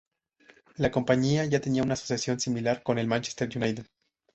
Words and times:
La 0.79 0.89
compañía 0.89 1.45
ya 1.45 1.61
tenía 1.61 1.83
una 1.83 1.93
asociación 1.93 2.39
similar 2.39 2.81
con 2.81 2.97
el 2.97 3.05
Manchester 3.05 3.47
United. 3.55 3.85